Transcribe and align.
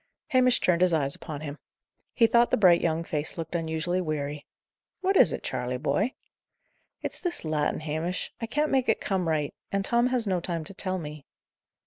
Hamish 0.29 0.59
turned 0.59 0.81
his 0.81 0.93
eyes 0.93 1.13
upon 1.13 1.41
him. 1.41 1.59
He 2.15 2.25
thought 2.25 2.49
the 2.49 2.57
bright 2.57 2.81
young 2.81 3.03
face 3.03 3.37
looked 3.37 3.53
unusually 3.53 4.01
weary. 4.01 4.47
"What 5.01 5.15
is 5.15 5.31
it, 5.31 5.43
Charley, 5.43 5.77
boy?" 5.77 6.15
"It's 7.03 7.21
this 7.21 7.45
Latin, 7.45 7.81
Hamish. 7.81 8.31
I 8.41 8.47
can't 8.47 8.71
make 8.71 8.89
it 8.89 8.99
come 8.99 9.27
right. 9.27 9.53
And 9.71 9.85
Tom 9.85 10.07
has 10.07 10.25
no 10.25 10.39
time 10.39 10.63
to 10.63 10.73
tell 10.73 10.97
me." 10.97 11.27